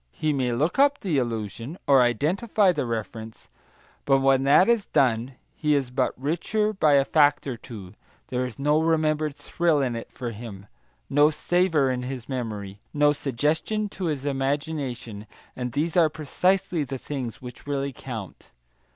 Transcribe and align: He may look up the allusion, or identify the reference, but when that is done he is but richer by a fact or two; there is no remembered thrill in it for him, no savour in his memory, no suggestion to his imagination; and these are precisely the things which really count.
He 0.13 0.33
may 0.33 0.51
look 0.51 0.79
up 0.79 0.99
the 1.01 1.19
allusion, 1.19 1.77
or 1.85 2.01
identify 2.01 2.71
the 2.71 2.87
reference, 2.87 3.49
but 4.05 4.17
when 4.17 4.45
that 4.45 4.67
is 4.67 4.87
done 4.87 5.33
he 5.55 5.75
is 5.75 5.91
but 5.91 6.19
richer 6.19 6.73
by 6.73 6.93
a 6.93 7.05
fact 7.05 7.45
or 7.45 7.55
two; 7.55 7.93
there 8.29 8.43
is 8.43 8.57
no 8.57 8.81
remembered 8.81 9.35
thrill 9.35 9.79
in 9.79 9.95
it 9.95 10.11
for 10.11 10.31
him, 10.31 10.65
no 11.07 11.29
savour 11.29 11.91
in 11.91 12.01
his 12.01 12.27
memory, 12.27 12.79
no 12.95 13.13
suggestion 13.13 13.89
to 13.89 14.05
his 14.05 14.25
imagination; 14.25 15.27
and 15.55 15.73
these 15.73 15.95
are 15.95 16.09
precisely 16.09 16.83
the 16.83 16.97
things 16.97 17.39
which 17.39 17.67
really 17.67 17.93
count. 17.93 18.49